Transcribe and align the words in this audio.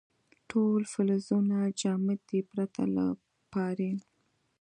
ټول 0.49 0.81
فلزونه 0.93 1.57
جامد 1.79 2.19
دي 2.29 2.41
پرته 2.51 2.81
له 2.95 3.05
پارې. 3.51 3.91